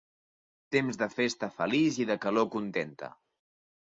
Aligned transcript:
Temps 0.75 0.97
de 1.01 1.07
festa 1.17 1.49
feliç 1.59 2.01
i 2.05 2.09
de 2.11 2.17
calor 2.25 2.47
contenta. 2.57 3.13